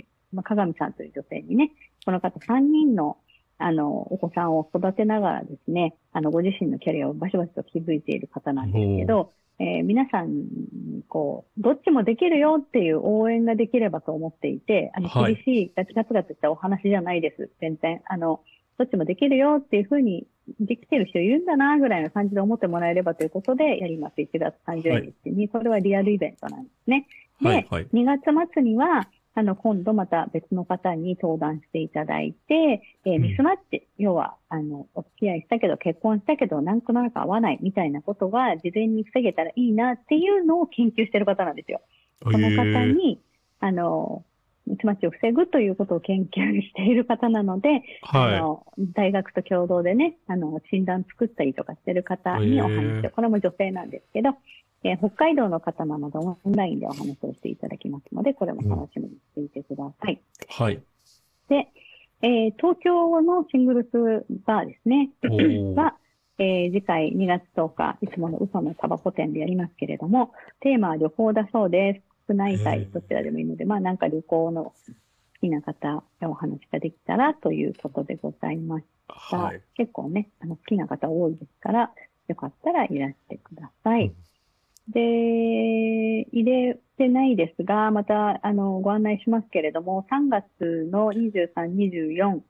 [0.00, 1.70] えー、まあ、鏡さんという女性にね、
[2.04, 3.18] この方3人の、
[3.58, 17.50] あの、お子さんを育てながらですね、あの、ご自身のキャリアをバシバシと築いている方なんですけど、えー皆さんに、こう、どっちもできるよっていう応援ができればと思っていて、あの、はい厳しい、ガツガツガツしたお話じゃないです。
[17.60, 18.02] 全然。
[18.06, 18.40] あの、
[18.78, 20.26] どっちもできるよっていうふうに
[20.60, 24.14] できてる人いるんだな、ぐらいの感じで思ってもらえればということでやります。
[24.18, 25.48] 1月30日に。
[25.48, 27.06] これはリアルイベントなんですね。
[27.40, 27.66] で、はい。
[27.70, 27.86] はい。
[27.92, 41.80] 2月末には、あの、今度また別の方に相談していただいて、えーうんミスマッチ、要は、あの、お付き合いしたけど、結婚したけど、なんとなく合わないみたいなことが事前に防げたらいいなっていうのを研究してる方なんですよ。
[42.22, 43.20] その方に、
[43.60, 44.24] あの、
[44.66, 60.12] ミスマッチを防ぐということを研究している方なので、あはの、大学と共同でね、あの、診断作ったりとかしてる方におへ話ーを、これも女性なんですけど、えー北海道の方なのでオンラインでお話をしていただきますので、これも楽しみにしていてください。
[60.12, 60.20] い。
[60.48, 60.82] はい。
[61.48, 61.68] で、
[62.24, 65.10] えー東京のシングルスバーですね。
[65.76, 65.94] は、
[66.38, 72.26] えー次回2月10日、いつもの嘘のタバコ店でやりますけれども、テーマは旅行だそうです。
[72.26, 74.74] 国内へ外、ーどちらでもいいので、まあなんか旅行の好
[75.40, 78.86] きな方でお話ができたらということでございまし
[79.30, 79.36] た。
[79.36, 79.60] はい。
[79.76, 81.92] 結構ね、あの好きな方多いですから、
[82.28, 84.14] よかったらいらしてください。
[84.88, 85.00] で、
[86.32, 92.40] 入れてないですが、また、あの、ご案内しますけれども、3月の23、24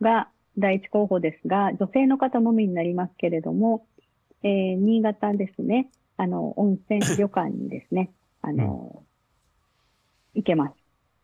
[0.00, 3.86] が第一候補ですが、女性の方のみになりますけれども、
[4.42, 8.10] えー新潟ですね、あの、温泉旅館にですね、
[8.42, 9.02] あの、
[10.34, 10.74] 行けます。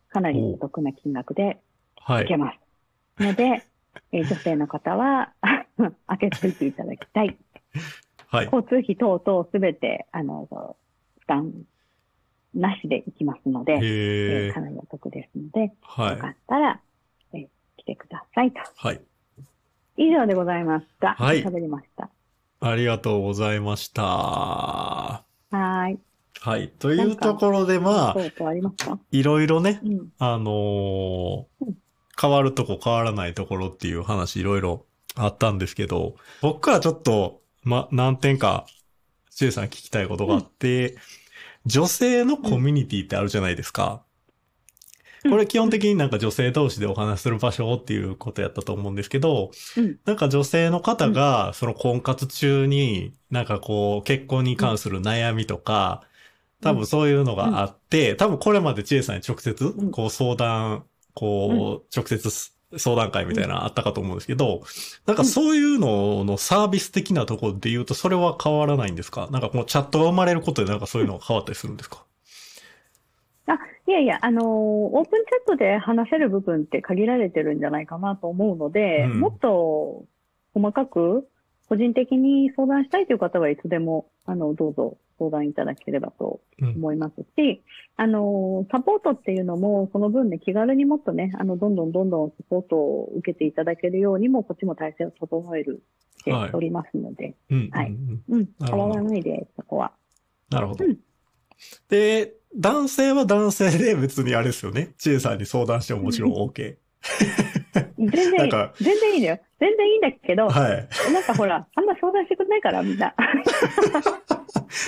[0.09, 1.59] かなりお得な金額で
[1.95, 2.23] はい。
[2.23, 3.23] 行けます。
[3.23, 3.63] ので、
[4.11, 5.33] えー女性の方は、
[6.07, 7.37] 開けといていただきたい。
[8.27, 8.45] はい。
[8.45, 10.47] 交通費等々すべて、あの、
[11.19, 11.53] 負担
[12.53, 14.61] なしで行きますので、えーか。
[14.61, 16.27] なりお得ですので、よはいか。
[16.29, 16.81] ったら、
[17.33, 18.59] えー来てくださいと。
[18.75, 19.01] はい。
[19.97, 21.13] 以上でございました。
[21.13, 22.09] はい喋りました。
[22.59, 24.03] ありがとうございました。
[24.03, 26.63] ははーい。
[26.65, 26.67] い。
[26.69, 28.15] というところで、まあ
[29.11, 30.09] いろいろね、うん。
[30.19, 31.77] あのーうん
[32.19, 38.65] 変わるとこ変わらないところっていう話いろいろあったんですけど、僕からちょっと、ま、何点か、
[39.29, 40.97] ちえさん聞きたいことがあって、
[41.65, 44.03] 女性のコミュニティってあるじゃないですか。
[45.23, 45.31] うん。
[45.31, 49.99] これ基本的になんか女性同士でお話しする場所っていうことやったと思うんですけど、うん。
[50.05, 56.03] なんか女性の方が、その婚活中に、なんかこう、結婚に関する悩みとか、
[56.61, 64.63] 多分そういうのがあって、多分これまで千恵さんに直接ん、こう相談、こう、直接相談会みたいなのあったかと思うんですけど、
[65.05, 69.29] なんかそういうののサービス的なところで言うと、それは変わらないんですか？
[69.31, 72.03] なんかこのチャットが生まれることでなんかそういうのが変わったりするんですか？
[73.49, 73.53] あ、
[73.87, 79.19] いやいや、あのーオープンチャットで話せる部分って限られてるんじゃないかなと思うので、うん。
[79.21, 80.03] もっと
[80.53, 81.29] 細かく、
[81.69, 86.69] 個人的に相談したいという方はいつでも、あの、どうぞ相談いただければとうん。
[86.75, 87.63] 思いますし、
[87.95, 95.83] あのーサポートっていうのも、その分ね、気軽にもっとね、あの、どんどんどんどんサポートを受けていただけるようにも、こっちも体制を整える、
[96.19, 97.69] してはいおりますので、うん。
[97.71, 97.95] はい
[98.29, 99.91] うん変わらないで、そこは。
[100.49, 100.97] なるほどうん。
[101.89, 104.93] で、男性は男性で別にあれですよね。
[104.97, 106.77] 千恵さんに相談してももちろん OK。
[107.97, 108.51] 全然いい。
[108.79, 109.39] 全然いいのよ。
[109.59, 110.87] 全然いいんだけど、はい。
[111.13, 113.13] なんかほら、あんま相談してくれないから、みんな。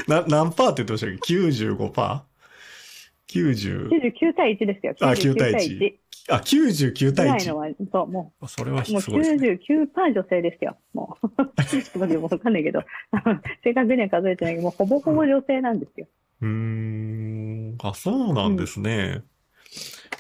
[0.08, 2.22] な、 何パーって言ってましたっけ ?95%?
[3.28, 4.96] 90、99対1ですよ。
[5.02, 5.94] あ9対1
[6.32, 7.30] あ、99ぐ対1。
[7.30, 9.60] らいのは、そう、もそれはう、もうすごいですね。
[9.70, 10.78] 99%女性ですよ。
[10.94, 11.28] もう。
[11.64, 12.84] すごいわかんないけど、
[13.64, 16.08] 正確には数えてないけど、もうほぼほぼ女性なんですよ。
[16.42, 17.78] うーん。
[17.84, 19.24] あ、そうなんですね。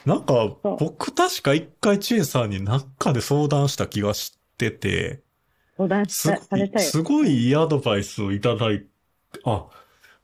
[0.06, 5.22] なんかそう、僕確か一回千恵さんになんかで相談した気がしてて、
[5.78, 6.86] 相談されたよ。
[6.86, 8.86] すごいいいアドバイスをいただい
[9.46, 9.68] あ、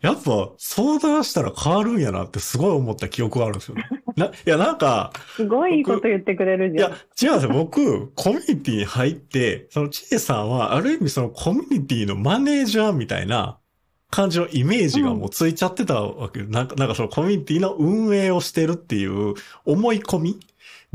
[0.02, 3.90] やっぱ相談したら変わるんやなってすごい思った記憶があるんですよね。
[4.16, 6.92] な、いや、なんか、すごいいいこと言ってくれるじゃん。
[6.92, 7.54] いや、違うんですよ。
[7.54, 13.58] 僕、コミュニティに入って、そのちえさんは、ある意味そのコミュニティのマネージャーみたいな
[14.12, 16.44] 感じのイメージがもうついちゃってたわけ。
[16.44, 19.34] なんか、なんかそのコミュニティの運営をしてるっていう
[19.66, 20.40] 思い込み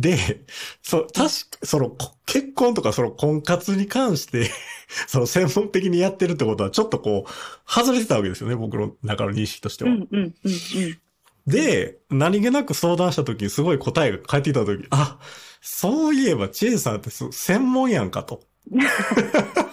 [0.00, 0.44] で、
[0.82, 1.30] そう、確か、
[1.62, 4.50] その、こ結婚とかその婚活に関して、
[5.06, 7.30] その専門的にやってるってことはちょっとこう、
[7.70, 8.56] 外れてたわけですよね。
[8.56, 9.90] 僕の中の認識としては。
[9.90, 10.52] うんうんうんう
[10.86, 10.98] ん。
[11.46, 15.18] で、何気なく相談した時にすごい答えが返ってきた時、あ、
[15.60, 18.42] そういえば、チェイさんって専門やんかと。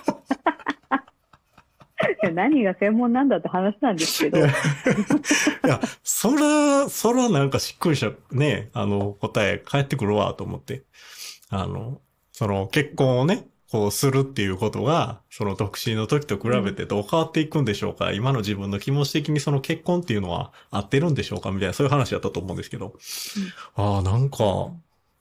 [2.34, 4.42] 何が専門なんだって話なんですけどい。
[4.42, 10.84] や、そら、そらなんかしっくりしたね、あの、答え返ってくるわと思って。
[11.50, 21.52] あの、その結婚をね、こうするっていうことが、その独身の時と比べてどう変わっていくんでしょうか、今の自分の気持ち的にその結婚っていうのは合ってるんでしょうか？
[21.52, 22.94] みたいな、そういう話だったと思うんですけど。
[23.76, 24.72] ああ、なんか、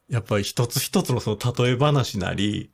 [0.09, 2.71] やっぱり一つ一つのその例え話なり、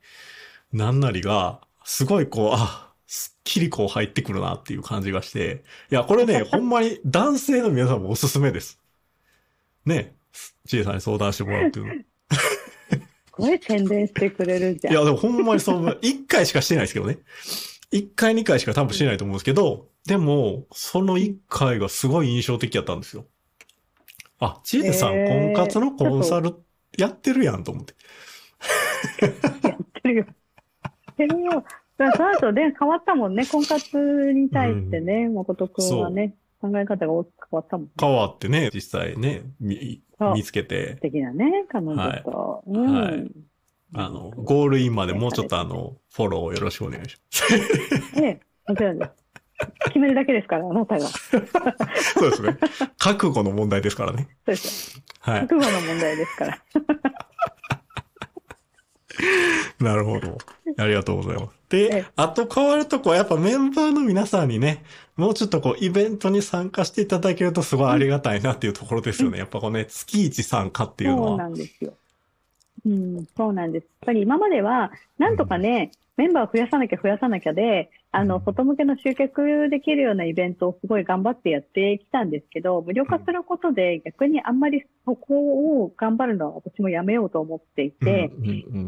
[0.75, 5.64] なんなりが、すごいこう、あ、すっきりこう入ってくるなっていう感じがして。
[5.90, 8.81] いや、これね、 ほんまに男性の皆さんもおすすめです。
[9.85, 10.14] ね、
[10.66, 11.92] ちえさんに相談してもらうっていうの。
[11.92, 12.07] いす
[13.33, 14.94] ごい宣伝してくれるじゃん。
[14.94, 17.18] や、でもほんまにそう、一回しかしてないですけどね。
[17.90, 23.27] 一回二回しか多分してないと思うんですけど、でも、その一回がすごい印象的やったんですよ。
[24.38, 26.55] あ、ちえさん、婚活のコンサル
[26.96, 27.94] やってるやんと思って。
[29.20, 30.27] やってるよ。
[30.83, 31.64] やってるよ。
[32.03, 33.47] だからその後で変わったもんね。
[33.47, 37.93] 婚活に対してね、誠くんはね、考え方が大きく変わったもんね。
[37.99, 42.62] 変わってね、実際ね、みそう見つけて素、敵なね、彼女と。
[42.67, 42.95] うん。
[42.95, 43.31] はい
[43.95, 47.19] あの、ゴールインまでもうちょっとあの、フォローをよろしくお願いし
[48.17, 49.11] ええ、もちろんです。
[49.88, 51.07] 決めるだけですから、あなたが。
[51.07, 51.45] そま
[51.95, 52.15] す。
[52.15, 52.59] そうですね。
[52.99, 54.29] 覚悟の問題ですからね。
[54.47, 55.03] うですよ。
[55.21, 55.41] はい。
[55.43, 56.62] 覚悟の問題ですから。
[59.81, 60.38] なるほど。
[60.79, 61.51] ありがとうございます。
[61.72, 64.85] えでえ、あと変わるとこはやっぱメンバーの皆さんにね、
[65.16, 69.38] もうちょっとこうイベントに参加していただけるとすごいありがたいなっていうところですよね。
[69.38, 71.48] やっぱこうね、月一参加っていうのそうなは。
[71.48, 71.94] んですよ。
[72.85, 73.85] うん、そうなんです。
[73.85, 78.45] やっぱり今までは、なんとかね、メンバーを増やさなきゃ増やさなきゃで、あの、うん。
[78.45, 88.31] 外向けの集客できるようなイベントをすごい頑張ってやってきたんですけど、無料化することで逆にあんまりそこを頑張るのは私もやめようと思っていて、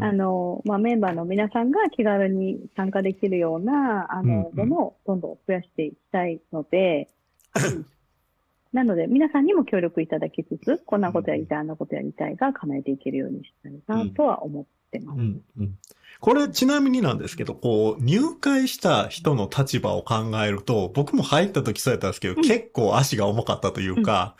[0.00, 7.08] あの、まあ、メンバーの皆さんが気軽に参加できるような、あの、ものをどんどん増やしていきたいので、
[8.74, 15.18] なので、皆さんにも協力いただきつつ、こんなことやりたい、あんなことやりたいが叶えていけるようにしたいなとは思ってます。
[15.18, 15.78] うんうん
[16.20, 22.42] これちなみになんですけど、こう、入会した人の立場を考えると、僕も入った時そうやったんですけど、うん。
[22.42, 24.36] 結構足が重かったというか、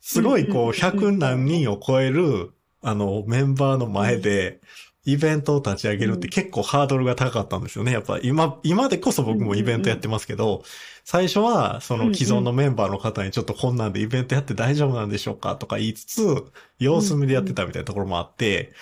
[0.00, 4.62] すごいこう、うんうん100何人を超える、あの、メンバーの前で、
[5.04, 7.92] イベントを立ち上げるって結構ハードルが高かったんですよね。
[7.92, 10.62] やっぱ今、今でこそ僕もイベントやってますけど、
[11.04, 16.44] 最初はその既存のメンバーの方にちょっとこんなんでイベントやって大丈夫なんでしょうかとか言いつつ、
[16.78, 18.72] 様子見でやってたみたいなところもあって、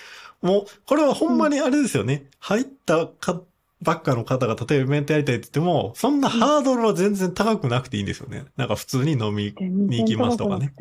[0.43, 2.27] もう、これはほんまにあれですよね。
[2.39, 3.43] 入ったか、
[3.83, 8.45] ばっかの方が例えばイベントやりたいって言っても、そんなハードルは全然高くなくていいんですよね。
[8.57, 10.75] なんか普通に飲み、全に行きますとかね。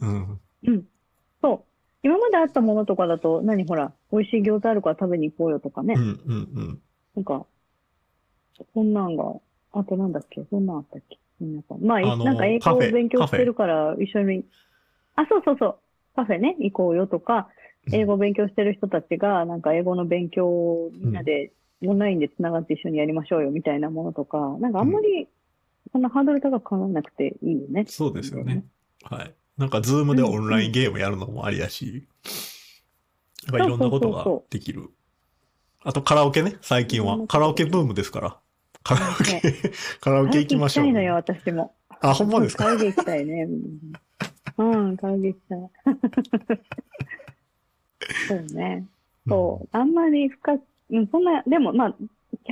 [0.00, 0.40] うん。
[0.66, 0.84] うん。
[2.06, 5.94] 今まであったものとかだと、何ほら、美味しい餃子あるから食べに行こうよとかね。
[5.94, 6.12] うん、うん、
[6.54, 6.82] うん。
[7.16, 7.46] なんか、
[8.74, 9.24] そんなんが、
[9.72, 10.46] あとなんだっけ？
[10.48, 11.18] そんなんあったっけ？
[11.44, 11.64] ん。
[11.80, 14.44] まあ、あのなんか英語を勉強してるから一緒に、
[15.16, 15.78] あ、そうそうそう。
[16.14, 17.48] カフェね、行こうよとか、
[17.90, 21.50] 英語を勉強してる人たちが、なんか英語の勉強をみんなで
[21.84, 25.28] オンラインで繋がって一緒にやりましょうよみたいなものとか、なんかあんまり、
[25.90, 27.84] そんなハードル高く考えなくていいよね。
[27.88, 28.64] そうですよね。
[29.02, 29.34] はい。
[29.58, 32.06] なんか、ズームでオンラインゲームやるのもありやし、
[33.46, 34.90] やっぱいろんなことができる。
[35.82, 37.26] あと、カラオケね、最近は。
[37.26, 38.36] カラオケブームですから。
[38.82, 39.40] カラオケ、
[40.00, 40.86] カラオケ行きましょう。
[40.86, 41.74] 行きたいのよ、私も。
[42.00, 42.64] あ、ほんまですか？
[42.64, 43.48] カラオケ行きたいね。
[44.58, 45.70] うん、カラオケ行きたい。
[48.28, 48.86] そうね。
[49.28, 49.68] そう。
[49.72, 51.94] あんまり深く、うんそんな、でもまあ、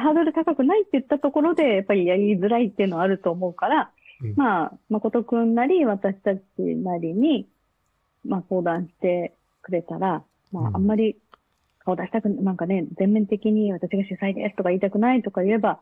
[0.00, 3.90] ハードル高くないって言ったところで、やっぱりやりづらいっていうのはあると思うから、
[4.30, 7.48] うんまあ、誠くんなり、私たちなりに、
[8.24, 10.22] まあ、相談してくれたら、
[10.52, 11.16] まあ、うんあんまり
[11.84, 15.80] 顔出したく、なんかね、全面的に私が主催ですとか言いたくないとか言えば、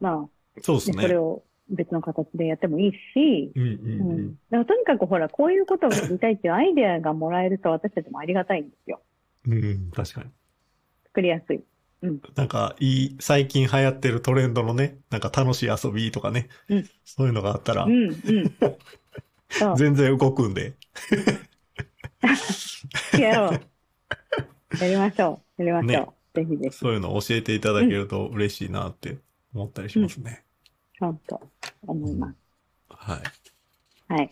[0.00, 0.96] まあ、そうですね。
[0.96, 4.28] ねそれを別の形でやってもいいし、うんうんううんん。
[4.28, 9.00] だからとにかくほら、こういうことをやりたいっていうアイデアがもらえると私たちもありがたいんですよ。
[9.46, 10.30] うん、確かに。
[11.06, 11.62] 作りやすい。
[12.34, 18.16] なんか、いい、最近流行ってるトレンドのね、なんか楽しい遊びとかね、うんそういうのがあったらう、ん、うん。
[19.76, 20.74] 全然動くんで、
[23.18, 23.60] やろう。
[24.80, 25.62] やりましょう。
[25.62, 26.40] やりましょう。
[26.40, 26.76] ねぜひぜひ。
[26.76, 29.18] そういうのを教えていただけると嬉しいなって
[29.54, 30.44] 思ったりしますね。
[30.98, 31.40] 本当
[31.86, 32.34] 思います。
[32.88, 33.22] はい。
[34.12, 34.30] はい。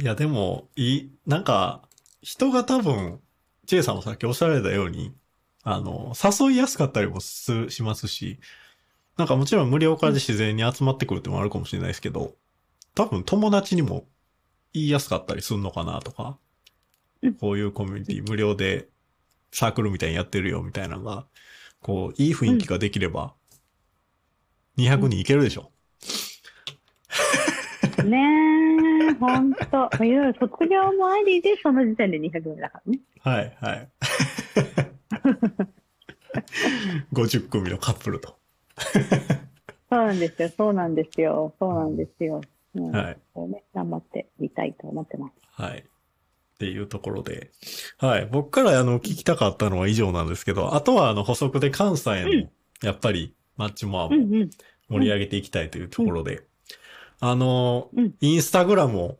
[0.00, 1.82] いや、でも、いい、なんか、
[2.22, 3.20] 人が多分、
[3.66, 5.12] チェイさんもさっきおっしゃられたように、
[5.62, 8.40] あの、誘いやすかったりもす、しますし、
[9.16, 12.34] なんかもちろん無料からで自然に集まってくるってのもあるかもしれないですけど、
[12.94, 14.06] 多分友達にも
[14.72, 16.38] 言いやすかったりするのかなとか
[17.22, 18.88] うん、こういうコミュニティ無料で
[19.52, 21.26] サークルみたいにやってるよみたいなのが、
[21.82, 23.34] こう、いい雰囲気ができれば、
[24.78, 25.70] 200人いけるでしょ。
[28.04, 28.18] ね
[29.10, 29.90] え、ほんと。
[30.02, 33.00] いろいろ卒業もありで、その時点で200名だからね。
[33.20, 33.88] はい、はい。
[37.12, 38.36] 50組のカップルと。
[39.90, 40.50] そうなんですよ。
[40.56, 41.54] そうなんですよ。
[41.58, 42.40] そうなんですよ。
[42.74, 43.18] うんはい。
[43.34, 45.34] こうね、頑張ってみたいと思ってます。
[45.50, 45.78] はい。
[45.80, 45.82] っ
[46.58, 47.50] ていうところで。
[47.98, 48.26] はい。
[48.30, 52.30] 僕からあの聞きたかったのは以上なんですけど、あとはあの補足で関西の、
[52.82, 54.16] やっぱりマッチモアも。
[54.90, 56.42] 盛り上げていきたいというところで、
[57.20, 59.18] あの、うんインスタグラムを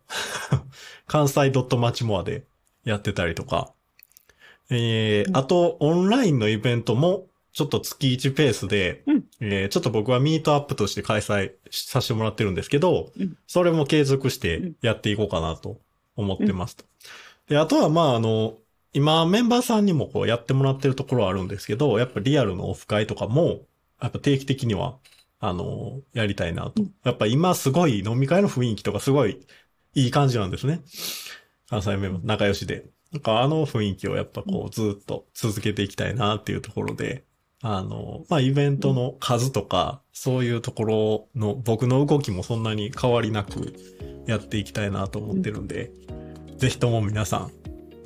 [1.07, 2.45] 関西ドットマッチモアで
[2.85, 3.73] やってたりとか、
[4.71, 15.79] えーうんあとオンラインのイベントもちょっと月1ペースで、うんえーちょっと僕はミートアップとして開催させてもらってるんですけど、うんそれも継続してうんやっていこうかなと
[16.17, 16.85] 思ってますと。
[17.49, 18.55] で、あとはまああの、
[18.93, 23.63] 今メンバーさんにもこうやってもらってるところはあるんですけど、やっぱリアルのオフ会とかも、
[24.01, 24.97] やっぱ定期的には、
[25.41, 26.83] あの、やりたいなと。
[26.83, 29.41] うんやっぱ今すごい飲み会の雰囲気とかすごい
[29.95, 30.83] いい感じなんですね。
[31.69, 32.85] 関西メンバー仲良しで。
[33.13, 37.25] なんかあの雰囲気をやっぱこうずっと続けていきたいなっていうところで、
[37.63, 43.75] あの、まあ、イベントの数とか、そういうところの僕の動きもそんなに変わりなく
[44.27, 45.91] やっていきたいなと思ってるんで、
[46.57, 47.51] ぜひとも皆さん、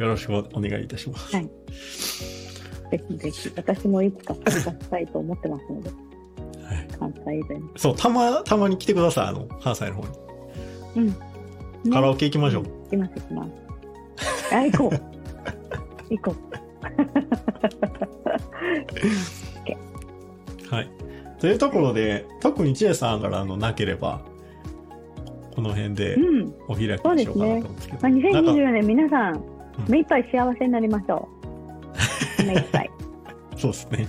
[0.02, 1.36] よろしくお願いいたします。
[1.36, 1.50] はい。
[2.90, 3.52] ぜひぜひ。
[3.54, 4.50] 私もいつか参加
[4.84, 7.78] したいと思ってますので、はい関西イベント。
[7.78, 10.08] そう、たま、たまに来てください、あの、関西の方に。
[10.96, 11.06] うん。
[11.08, 11.14] ね
[11.92, 12.62] カラオケ行きましょう。
[12.62, 13.63] ん行きます、行きます。
[14.54, 15.00] あ、行こう。
[16.14, 16.34] 行こ
[20.70, 20.90] はい。
[21.38, 24.22] というところで、特に千恵さんからのなければ、
[25.54, 26.20] この辺でう。
[26.20, 26.54] うん。
[26.68, 27.98] お開きにしようかなと思うんですけど。
[28.02, 29.42] まあ、なんか2024年皆さん
[29.76, 31.28] うん、目いっぱい幸せになりましょ
[32.38, 32.42] う。
[32.44, 32.90] 目いっぱい。
[33.56, 34.06] そうですね。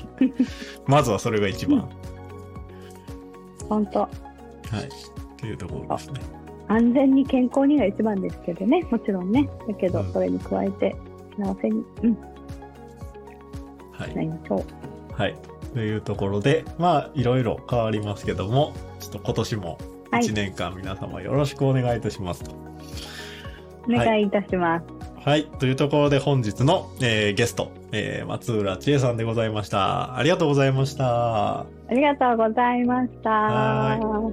[0.87, 1.79] まずはそれが一番。
[1.79, 1.89] は
[3.69, 4.07] 本当い。
[5.39, 6.19] というところですね。
[6.67, 8.81] 安全に健康にが一番ですけどね。
[8.89, 9.49] もちろんね。
[9.67, 10.95] だけどうん、それに加えて、
[11.37, 12.17] 幸せに、うん、
[13.91, 14.21] はいな。
[14.21, 15.21] りましょう。
[15.21, 15.35] はい。
[15.73, 19.77] というところで、まあ、いろいろ変わりますけども、ちょっと今年も
[20.11, 22.51] はい1年間皆様よろしくお願いいたしますと。
[23.87, 24.85] お願いいたします。
[25.19, 25.45] はい。
[25.59, 30.17] というところで本日の、えーゲスト、えー松浦千恵さんでございました。
[30.17, 31.61] ありがとうございました。
[31.61, 33.29] ありがとうございました。
[33.29, 34.31] は